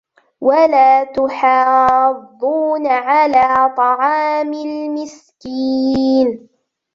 [0.41, 6.49] وَلَا تَحَاضُّونَ عَلَى طَعَامِ الْمِسْكِينِ